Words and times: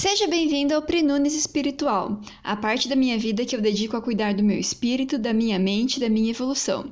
Seja 0.00 0.26
bem-vindo 0.26 0.74
ao 0.74 0.80
Prenunes 0.80 1.34
Espiritual, 1.34 2.22
a 2.42 2.56
parte 2.56 2.88
da 2.88 2.96
minha 2.96 3.18
vida 3.18 3.44
que 3.44 3.54
eu 3.54 3.60
dedico 3.60 3.98
a 3.98 4.00
cuidar 4.00 4.32
do 4.32 4.42
meu 4.42 4.58
espírito, 4.58 5.18
da 5.18 5.30
minha 5.30 5.58
mente, 5.58 6.00
da 6.00 6.08
minha 6.08 6.30
evolução. 6.30 6.90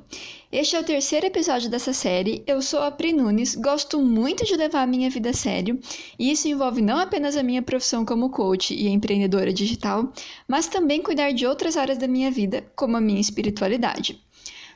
Este 0.51 0.75
é 0.75 0.79
o 0.79 0.83
terceiro 0.83 1.25
episódio 1.25 1.71
dessa 1.71 1.91
série. 1.91 2.43
Eu 2.45 2.61
sou 2.61 2.83
a 2.83 2.91
Pri 2.91 3.11
Nunes, 3.11 3.55
gosto 3.55 3.99
muito 3.99 4.45
de 4.45 4.55
levar 4.55 4.83
a 4.83 4.87
minha 4.87 5.09
vida 5.09 5.31
a 5.31 5.33
sério, 5.33 5.79
e 6.19 6.31
isso 6.31 6.47
envolve 6.47 6.83
não 6.83 6.99
apenas 6.99 7.35
a 7.35 7.41
minha 7.41 7.63
profissão 7.63 8.05
como 8.05 8.29
coach 8.29 8.75
e 8.75 8.87
empreendedora 8.87 9.51
digital, 9.51 10.13
mas 10.47 10.67
também 10.67 11.01
cuidar 11.01 11.31
de 11.31 11.47
outras 11.47 11.77
áreas 11.77 11.97
da 11.97 12.07
minha 12.07 12.29
vida, 12.29 12.63
como 12.75 12.95
a 12.95 13.01
minha 13.01 13.19
espiritualidade. 13.19 14.21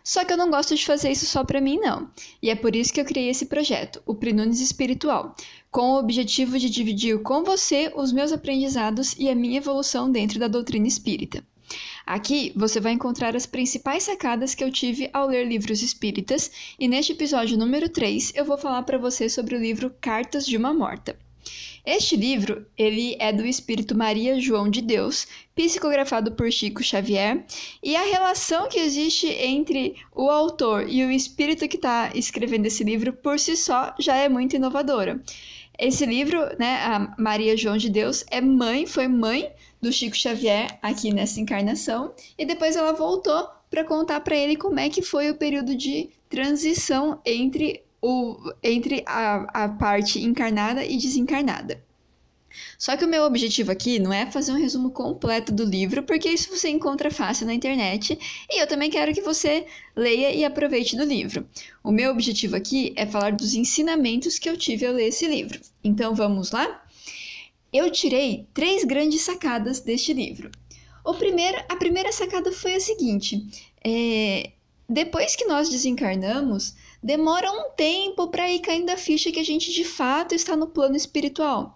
Só 0.04 0.25
que 0.25 0.33
eu 0.33 0.38
não 0.38 0.51
gosto 0.51 0.75
de 0.75 0.85
fazer 0.85 1.11
isso 1.11 1.25
só 1.25 1.43
para 1.43 1.61
mim, 1.61 1.79
não. 1.79 2.09
E 2.41 2.49
é 2.49 2.55
por 2.55 2.75
isso 2.75 2.93
que 2.93 2.99
eu 2.99 3.05
criei 3.05 3.29
esse 3.29 3.45
projeto, 3.45 4.04
o 4.05 4.13
Prinunes 4.13 4.59
Espiritual, 4.59 5.33
com 5.71 5.91
o 5.91 5.99
objetivo 5.99 6.59
de 6.59 6.69
dividir 6.69 7.21
com 7.21 7.43
você 7.43 7.91
os 7.95 8.11
meus 8.11 8.33
aprendizados 8.33 9.15
e 9.18 9.29
a 9.29 9.36
minha 9.36 9.57
evolução 9.57 10.11
dentro 10.11 10.37
da 10.37 10.50
doutrina 10.50 10.87
espírita. 10.87 11.43
Aqui 12.05 12.51
você 12.55 12.81
vai 12.81 12.92
encontrar 12.92 13.36
as 13.36 13.45
principais 13.45 14.04
sacadas 14.04 14.54
que 14.54 14.64
eu 14.64 14.71
tive 14.71 15.09
ao 15.14 15.28
ler 15.28 15.47
livros 15.47 15.81
espíritas, 15.81 16.51
e 16.78 16.87
neste 16.87 17.14
episódio 17.14 17.57
número 17.57 17.87
3 17.87 18.33
eu 18.36 18.43
vou 18.43 18.57
falar 18.57 18.83
para 18.83 18.97
você 18.97 19.29
sobre 19.29 19.56
o 19.56 19.59
livro 19.59 19.89
Cartas 20.01 20.45
de 20.45 20.57
uma 20.57 20.73
Morta. 20.73 21.17
Este 21.86 22.15
livro, 22.15 22.65
ele 22.78 23.15
é 23.20 23.33
do 23.33 23.46
espírito 23.46 23.96
Maria 23.96 24.39
João 24.39 24.70
de 24.70 24.82
Deus, 24.82 25.28
psicografado 25.54 26.32
por 26.32 26.51
Chico 26.51 26.82
Xavier, 26.82 27.46
e 27.84 27.96
a 27.96 28.04
relação 28.04 28.70
que 28.70 28.79
existe 28.79 29.28
entre 29.28 29.96
o 30.15 30.29
autor 30.29 30.87
e 30.89 31.04
o 31.04 31.11
espírito 31.11 31.68
que 31.68 31.75
está 31.75 32.11
escrevendo 32.16 32.67
esse 32.67 32.84
livro 32.84 33.11
por 33.11 33.38
si 33.38 33.58
só 33.58 33.94
já 34.00 34.16
é 34.16 34.30
muito 34.30 34.56
inovadora. 34.56 35.22
Esse 35.78 36.06
livro, 36.06 36.39
né, 36.58 36.75
a 36.84 37.16
Maria 37.17 37.58
João 37.58 37.78
de 37.78 37.89
Deus, 37.89 38.23
é 38.31 38.39
mãe, 38.39 38.86
foi 38.86 39.08
mãe 39.08 39.52
do 39.81 39.92
Chico 39.92 40.16
Xavier 40.16 40.80
aqui 40.82 41.14
nessa 41.14 41.42
encarnação, 41.42 42.14
e 42.38 42.45
depois 42.45 42.76
ela 42.76 42.94
voltou 42.94 43.50
para 43.70 43.84
contar 43.84 44.22
para 44.22 44.38
ele 44.38 44.56
como 44.56 44.80
é 44.80 44.88
que 44.88 45.02
foi 45.02 45.30
o 45.30 45.36
período 45.36 45.76
de 45.76 46.10
transição 46.30 47.20
entre 47.26 47.83
o, 48.04 48.52
entre 48.62 49.02
a, 49.06 49.64
a 49.64 49.70
parte 49.70 50.22
encarnada 50.22 50.84
e 50.84 50.98
desencarnada. 50.98 51.82
Só 52.78 52.95
que 52.98 53.06
o 53.06 53.08
meu 53.08 53.23
objetivo 53.23 53.72
aqui 53.72 53.98
não 53.98 54.14
é 54.14 54.30
fazer 54.30 54.52
um 54.52 54.60
resumo 54.60 54.92
completo 54.92 55.52
do 55.52 55.64
livro, 55.64 56.04
porque 56.04 56.30
isso 56.30 56.56
você 56.56 56.70
encontra 56.70 57.10
fácil 57.10 57.48
na 57.48 57.54
internet, 57.54 58.20
e 58.50 58.62
eu 58.62 58.68
também 58.68 58.92
quero 58.92 59.14
que 59.14 59.22
você 59.22 59.66
leia 59.95 60.32
e 60.32 60.44
aproveite 60.44 60.98
do 60.98 61.06
livro. 61.06 61.48
O 61.82 61.92
meu 61.92 62.12
objetivo 62.12 62.56
aqui 62.58 62.94
é 62.98 63.08
falar 63.08 63.32
dos 63.32 63.56
ensinamentos 63.56 64.38
que 64.38 64.50
eu 64.50 64.58
tive 64.58 64.86
ao 64.86 64.94
ler 64.94 65.08
esse 65.08 65.26
livro. 65.26 65.60
Então 65.84 66.14
vamos 66.14 66.52
lá? 66.52 66.86
Eu 67.72 67.90
tirei 67.90 68.48
três 68.54 68.84
grandes 68.84 69.22
sacadas 69.22 69.80
deste 69.80 70.14
livro. 70.14 70.52
O 71.04 71.14
primeiro, 71.16 71.58
a 71.70 71.76
primeira 71.76 72.12
sacada 72.12 72.52
foi 72.52 72.76
a 72.76 72.80
seguinte: 72.80 73.48
é, 73.84 74.52
depois 74.88 75.36
que 75.36 75.45
nós 75.45 75.70
desencarnamos, 75.70 76.76
demora 77.04 77.52
um 77.52 77.72
tempo 77.76 78.30
para 78.30 78.50
ir 78.50 78.59
caindo 78.59 78.90
a 78.90 78.98
ficha 78.98 79.32
que 79.32 79.40
a 79.40 79.46
gente 79.46 79.72
de 79.72 79.84
fato 79.84 80.34
está 80.34 80.56
no 80.56 80.68
plano 80.68 80.96
espiritual. 80.96 81.76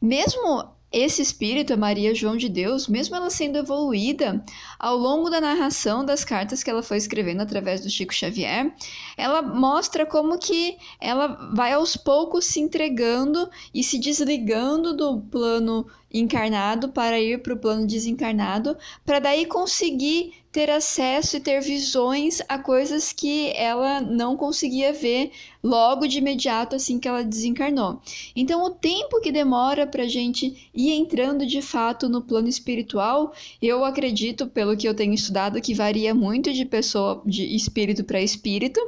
Mesmo 0.00 0.76
esse 0.92 1.20
espírito, 1.20 1.72
a 1.72 1.76
Maria 1.76 2.14
João 2.14 2.36
de 2.36 2.48
Deus, 2.48 2.86
mesmo 2.86 3.16
ela 3.16 3.28
sendo 3.28 3.58
evoluída 3.58 4.42
ao 4.78 4.96
longo 4.96 5.28
da 5.28 5.40
narração 5.40 6.04
das 6.04 6.24
cartas 6.24 6.62
que 6.62 6.70
ela 6.70 6.82
foi 6.82 6.96
escrevendo 6.96 7.42
através 7.42 7.80
do 7.80 7.90
Chico 7.90 8.14
Xavier, 8.14 8.72
ela 9.16 9.42
mostra 9.42 10.06
como 10.06 10.38
que 10.38 10.78
ela 11.00 11.50
vai 11.54 11.72
aos 11.72 11.96
poucos 11.96 12.46
se 12.46 12.60
entregando 12.60 13.50
e 13.74 13.82
se 13.82 13.98
desligando 13.98 14.96
do 14.96 15.20
plano 15.22 15.86
encarnado 16.10 16.88
para 16.90 17.20
ir 17.20 17.42
para 17.42 17.54
o 17.54 17.58
plano 17.58 17.86
desencarnado, 17.86 18.76
para 19.04 19.18
daí 19.18 19.44
conseguir 19.44 20.32
ter 20.56 20.70
acesso 20.70 21.36
e 21.36 21.40
ter 21.40 21.60
visões 21.60 22.40
a 22.48 22.58
coisas 22.58 23.12
que 23.12 23.52
ela 23.54 24.00
não 24.00 24.38
conseguia 24.38 24.90
ver 24.90 25.30
logo 25.62 26.06
de 26.06 26.16
imediato 26.16 26.74
assim 26.74 26.98
que 26.98 27.06
ela 27.06 27.22
desencarnou. 27.22 28.00
Então, 28.34 28.64
o 28.64 28.70
tempo 28.70 29.20
que 29.20 29.30
demora 29.30 29.86
para 29.86 30.04
a 30.04 30.08
gente 30.08 30.70
ir 30.74 30.92
entrando 30.92 31.44
de 31.44 31.60
fato 31.60 32.08
no 32.08 32.22
plano 32.22 32.48
espiritual, 32.48 33.34
eu 33.60 33.84
acredito, 33.84 34.46
pelo 34.46 34.74
que 34.78 34.88
eu 34.88 34.94
tenho 34.94 35.12
estudado, 35.12 35.60
que 35.60 35.74
varia 35.74 36.14
muito 36.14 36.50
de 36.50 36.64
pessoa, 36.64 37.20
de 37.26 37.54
espírito 37.54 38.02
para 38.02 38.22
espírito, 38.22 38.80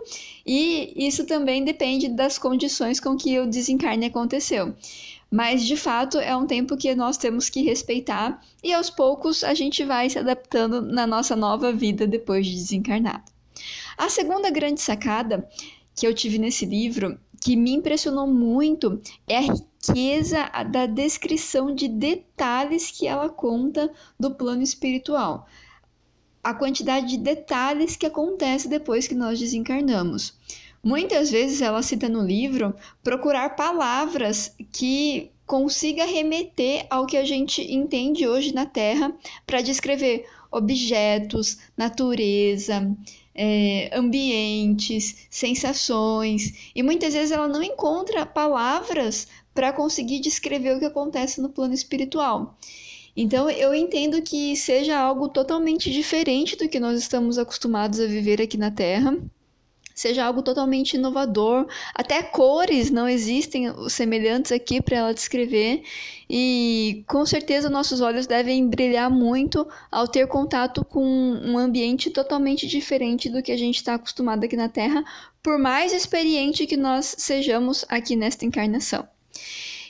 e 0.47 0.95
isso 0.97 1.27
também 1.27 1.63
depende 1.63 2.09
das 2.09 2.39
condições 2.39 2.99
com 2.99 3.15
que 3.15 3.39
o 3.39 3.47
desencarne 3.47 4.07
aconteceu. 4.07 4.75
Mas 5.31 5.63
de 5.65 5.77
fato 5.77 6.19
é 6.19 6.35
um 6.35 6.47
tempo 6.47 6.77
que 6.77 6.95
nós 6.95 7.19
temos 7.19 7.51
que 7.51 7.63
respeitar 7.63 8.41
e 8.65 8.73
aos 8.73 8.89
poucos 8.89 9.45
a 9.45 9.53
gente 9.53 9.85
vai 9.85 10.09
se 10.09 10.19
adaptando 10.19 10.81
na 10.81 11.07
nossa 11.07 11.37
nova 11.37 11.73
vida 11.73 12.07
depois 12.07 12.47
de 12.47 12.55
desencarnado. 12.55 13.31
A 13.97 14.09
segunda 14.09 14.51
grande 14.51 14.81
sacada 14.81 15.47
que 15.95 16.07
eu 16.07 16.15
tive 16.15 16.39
nesse 16.39 16.65
livro, 16.65 17.19
que 17.43 17.57
me 17.57 17.73
impressionou 17.73 18.27
muito, 18.27 19.01
é 19.27 19.37
a 19.37 19.41
riqueza 19.41 20.49
da 20.71 20.87
descrição 20.87 21.75
de 21.75 21.89
detalhes 21.89 22.91
que 22.91 23.07
ela 23.07 23.29
conta 23.29 23.93
do 24.19 24.35
plano 24.35 24.63
espiritual. 24.63 25.47
A 26.43 26.55
quantidade 26.55 27.09
de 27.09 27.19
detalhes 27.19 27.97
que 27.97 28.07
acontece 28.07 28.69
depois 28.69 29.09
que 29.09 29.15
nós 29.15 29.39
desencarnamos. 29.39 30.39
Muitas 30.89 31.31
vezes 31.31 31.61
ela 31.61 31.83
cita 31.83 32.09
no 32.09 32.23
livro 32.23 32.75
procurar 33.05 33.51
palavras 33.51 34.57
que 34.73 35.31
consiga 35.45 36.07
remeter 36.07 36.87
ao 36.89 37.05
que 37.05 37.19
a 37.19 37.27
gente 37.27 37.61
entende 37.61 38.27
hoje 38.27 38.55
na 38.55 38.65
Terra 38.65 39.15
para 39.47 39.61
descrever 39.61 40.25
objetos, 40.51 41.59
natureza, 41.77 42.91
é, 43.35 43.91
ambientes, 43.93 45.27
sensações. 45.29 46.71
E 46.75 46.83
muitas 46.83 47.13
vezes 47.13 47.33
ela 47.33 47.49
não 47.49 47.63
encontra 47.63 48.25
palavras 48.25 49.29
para 49.53 49.75
conseguir 49.75 50.21
descrever 50.21 50.75
o 50.75 50.79
que 50.79 50.87
acontece 50.87 51.39
no 51.39 51.51
plano 51.51 51.75
espiritual. 51.75 52.57
Então 53.15 53.51
eu 53.51 53.75
entendo 53.75 54.23
que 54.23 54.57
seja 54.57 54.99
algo 54.99 55.29
totalmente 55.29 55.91
diferente 55.91 56.57
do 56.57 56.67
que 56.67 56.81
nós 56.81 56.99
estamos 56.99 57.37
acostumados 57.37 58.01
a 58.01 58.07
viver 58.07 58.41
aqui 58.41 58.57
na 58.57 58.71
Terra 58.71 59.15
seja 59.99 60.25
algo 60.25 60.43
totalmente 60.43 60.95
inovador. 60.95 61.67
Até 61.93 62.23
cores 62.23 62.89
não 62.89 63.09
existem 63.09 63.67
semelhantes 63.89 64.53
aqui 64.53 64.81
para 64.81 64.97
ela 64.99 65.13
descrever. 65.13 65.83
E 66.31 67.03
com 67.09 67.27
certeza 67.27 67.69
nossos 67.69 68.01
olhos 68.01 68.25
devem 68.25 68.69
brilhar 68.69 69.11
muito 69.11 69.67
ao 69.91 70.07
ter 70.07 70.29
contato 70.29 70.85
com 70.85 71.05
um 71.05 71.59
ambiente 71.59 72.11
totalmente 72.11 72.65
diferente 72.69 73.29
do 73.29 73.43
que 73.43 73.51
a 73.51 73.57
gente 73.57 73.77
está 73.77 73.95
acostumado 73.95 74.45
aqui 74.45 74.57
na 74.57 74.69
Terra, 74.69 75.03
por 75.43 75.59
mais 75.59 75.93
experiente 75.93 76.67
que 76.67 76.77
nós 76.77 77.17
sejamos 77.19 77.85
aqui 77.89 78.15
nesta 78.15 78.45
encarnação. 78.45 79.09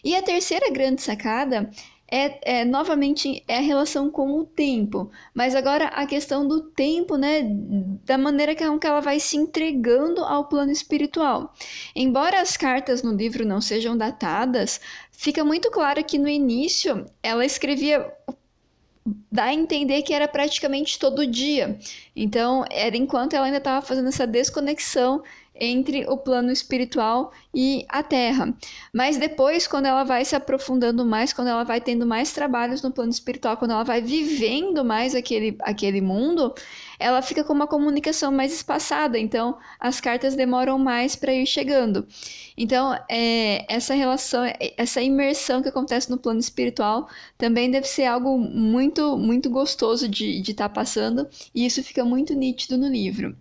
E 0.02 0.16
a 0.16 0.22
terceira 0.22 0.70
grande 0.70 1.02
sacada 1.02 1.70
é, 2.10 2.60
é, 2.60 2.64
novamente 2.64 3.44
é 3.46 3.58
a 3.58 3.60
relação 3.60 4.10
com 4.10 4.38
o 4.38 4.44
tempo, 4.44 5.10
mas 5.34 5.54
agora 5.54 5.86
a 5.88 6.06
questão 6.06 6.48
do 6.48 6.62
tempo, 6.62 7.16
né, 7.16 7.42
da 8.04 8.16
maneira 8.16 8.54
que 8.54 8.64
ela 8.64 9.00
vai 9.00 9.20
se 9.20 9.36
entregando 9.36 10.24
ao 10.24 10.48
plano 10.48 10.72
espiritual. 10.72 11.52
Embora 11.94 12.40
as 12.40 12.56
cartas 12.56 13.02
no 13.02 13.12
livro 13.12 13.44
não 13.44 13.60
sejam 13.60 13.96
datadas, 13.96 14.80
fica 15.12 15.44
muito 15.44 15.70
claro 15.70 16.02
que 16.02 16.18
no 16.18 16.28
início 16.28 17.04
ela 17.22 17.44
escrevia 17.44 18.10
dá 19.30 19.44
a 19.44 19.54
entender 19.54 20.02
que 20.02 20.12
era 20.12 20.28
praticamente 20.28 20.98
todo 20.98 21.26
dia. 21.26 21.78
Então, 22.14 22.64
era 22.70 22.96
enquanto 22.96 23.34
ela 23.34 23.46
ainda 23.46 23.58
estava 23.58 23.84
fazendo 23.84 24.08
essa 24.08 24.26
desconexão 24.26 25.22
entre 25.58 26.04
o 26.08 26.16
plano 26.16 26.50
espiritual 26.50 27.32
e 27.54 27.84
a 27.88 28.02
Terra. 28.02 28.54
Mas 28.92 29.16
depois, 29.16 29.66
quando 29.66 29.86
ela 29.86 30.04
vai 30.04 30.24
se 30.24 30.36
aprofundando 30.36 31.04
mais, 31.04 31.32
quando 31.32 31.48
ela 31.48 31.64
vai 31.64 31.80
tendo 31.80 32.06
mais 32.06 32.32
trabalhos 32.32 32.82
no 32.82 32.90
plano 32.90 33.10
espiritual, 33.10 33.56
quando 33.56 33.72
ela 33.72 33.84
vai 33.84 34.00
vivendo 34.00 34.84
mais 34.84 35.14
aquele, 35.14 35.56
aquele 35.62 36.00
mundo, 36.00 36.54
ela 36.98 37.22
fica 37.22 37.44
com 37.44 37.52
uma 37.52 37.66
comunicação 37.66 38.30
mais 38.32 38.52
espaçada. 38.52 39.18
Então, 39.18 39.56
as 39.78 40.00
cartas 40.00 40.34
demoram 40.34 40.78
mais 40.78 41.16
para 41.16 41.32
ir 41.32 41.46
chegando. 41.46 42.06
Então, 42.56 42.96
é, 43.08 43.64
essa 43.72 43.94
relação, 43.94 44.42
essa 44.76 45.00
imersão 45.00 45.62
que 45.62 45.68
acontece 45.68 46.10
no 46.10 46.18
plano 46.18 46.40
espiritual 46.40 47.08
também 47.36 47.70
deve 47.70 47.86
ser 47.86 48.04
algo 48.04 48.38
muito, 48.38 49.16
muito 49.16 49.50
gostoso 49.50 50.08
de 50.08 50.40
estar 50.40 50.68
tá 50.68 50.68
passando, 50.68 51.28
e 51.54 51.66
isso 51.66 51.82
fica 51.82 52.04
muito 52.04 52.34
nítido 52.34 52.76
no 52.76 52.88
livro. 52.88 53.36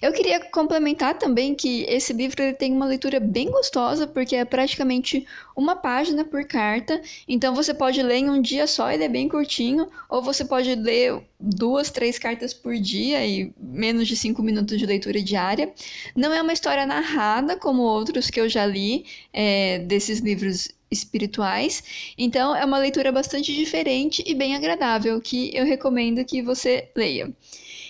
Eu 0.00 0.12
queria 0.12 0.40
complementar 0.40 1.18
também 1.18 1.54
que 1.54 1.84
esse 1.88 2.12
livro 2.12 2.42
ele 2.42 2.54
tem 2.54 2.72
uma 2.72 2.86
leitura 2.86 3.20
bem 3.20 3.50
gostosa, 3.50 4.06
porque 4.06 4.36
é 4.36 4.44
praticamente 4.44 5.26
uma 5.54 5.76
página 5.76 6.24
por 6.24 6.44
carta. 6.44 7.00
Então 7.28 7.54
você 7.54 7.72
pode 7.72 8.02
ler 8.02 8.16
em 8.16 8.30
um 8.30 8.40
dia 8.40 8.66
só, 8.66 8.90
ele 8.90 9.04
é 9.04 9.08
bem 9.08 9.28
curtinho, 9.28 9.88
ou 10.08 10.22
você 10.22 10.44
pode 10.44 10.74
ler 10.74 11.22
duas, 11.38 11.90
três 11.90 12.18
cartas 12.18 12.54
por 12.54 12.74
dia 12.76 13.24
e 13.26 13.52
menos 13.58 14.08
de 14.08 14.16
cinco 14.16 14.42
minutos 14.42 14.78
de 14.78 14.86
leitura 14.86 15.20
diária. 15.22 15.72
Não 16.14 16.32
é 16.32 16.40
uma 16.40 16.52
história 16.52 16.86
narrada 16.86 17.56
como 17.56 17.82
outros 17.82 18.30
que 18.30 18.40
eu 18.40 18.48
já 18.48 18.66
li 18.66 19.04
é, 19.32 19.78
desses 19.80 20.20
livros 20.20 20.68
espirituais. 20.90 22.12
Então, 22.16 22.54
é 22.54 22.64
uma 22.64 22.78
leitura 22.78 23.10
bastante 23.10 23.54
diferente 23.54 24.22
e 24.26 24.34
bem 24.34 24.54
agradável 24.54 25.20
que 25.20 25.50
eu 25.54 25.64
recomendo 25.64 26.24
que 26.24 26.42
você 26.42 26.88
leia. 26.94 27.32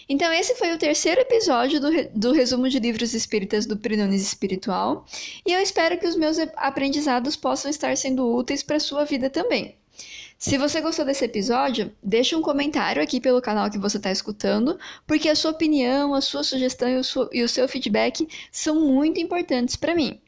Então, 0.08 0.32
esse 0.32 0.54
foi 0.54 0.72
o 0.72 0.78
terceiro 0.78 1.20
episódio 1.20 1.80
do, 1.80 1.90
do 2.14 2.32
resumo 2.32 2.68
de 2.68 2.78
livros 2.78 3.12
espíritas 3.12 3.66
do 3.66 3.76
Prinones 3.76 4.22
Espiritual, 4.22 5.04
e 5.44 5.52
eu 5.52 5.60
espero 5.60 5.98
que 5.98 6.06
os 6.06 6.14
meus 6.14 6.38
aprendizados 6.56 7.34
possam 7.34 7.68
estar 7.68 7.96
sendo 7.96 8.32
úteis 8.32 8.62
para 8.62 8.76
a 8.76 8.80
sua 8.80 9.04
vida 9.04 9.28
também. 9.28 9.76
Se 10.38 10.58
você 10.58 10.82
gostou 10.82 11.04
desse 11.04 11.24
episódio, 11.24 11.90
deixe 12.02 12.36
um 12.36 12.42
comentário 12.42 13.02
aqui 13.02 13.20
pelo 13.20 13.40
canal 13.40 13.70
que 13.70 13.78
você 13.78 13.96
está 13.96 14.12
escutando, 14.12 14.78
porque 15.06 15.30
a 15.30 15.34
sua 15.34 15.50
opinião, 15.50 16.14
a 16.14 16.20
sua 16.20 16.44
sugestão 16.44 16.88
e 16.88 16.98
o, 16.98 17.04
seu, 17.04 17.28
e 17.32 17.42
o 17.42 17.48
seu 17.48 17.66
feedback 17.66 18.28
são 18.52 18.76
muito 18.76 19.18
importantes 19.18 19.76
para 19.76 19.94
mim. 19.94 20.20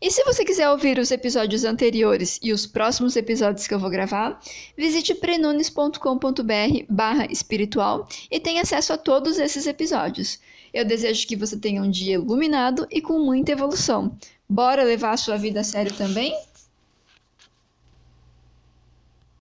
E 0.00 0.10
se 0.10 0.24
você 0.24 0.44
quiser 0.44 0.68
ouvir 0.68 0.98
os 0.98 1.10
episódios 1.10 1.64
anteriores 1.64 2.38
e 2.42 2.52
os 2.52 2.66
próximos 2.66 3.16
episódios 3.16 3.66
que 3.66 3.74
eu 3.74 3.78
vou 3.78 3.90
gravar, 3.90 4.40
visite 4.76 5.14
prenunes.com.br 5.14 6.84
barra 6.88 7.26
espiritual 7.30 8.08
e 8.30 8.40
tenha 8.40 8.62
acesso 8.62 8.92
a 8.92 8.98
todos 8.98 9.38
esses 9.38 9.66
episódios. 9.66 10.38
Eu 10.72 10.84
desejo 10.84 11.26
que 11.26 11.36
você 11.36 11.56
tenha 11.56 11.82
um 11.82 11.90
dia 11.90 12.14
iluminado 12.14 12.86
e 12.90 13.00
com 13.00 13.18
muita 13.18 13.52
evolução. 13.52 14.16
Bora 14.48 14.82
levar 14.82 15.12
a 15.12 15.16
sua 15.16 15.36
vida 15.36 15.60
a 15.60 15.64
sério 15.64 15.92
também? 15.94 16.34